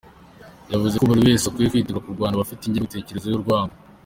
[0.71, 3.75] Yavuze ko buri wese akwiye kwitegura kurwanya abafite ingengabitekerezo y’urwango.